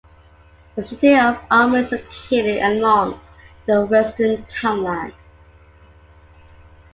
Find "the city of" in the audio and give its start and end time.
0.75-1.37